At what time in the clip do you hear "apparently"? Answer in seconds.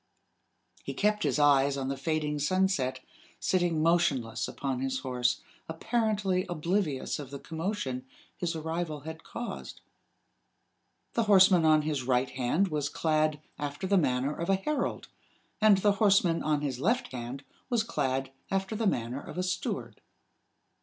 5.69-6.43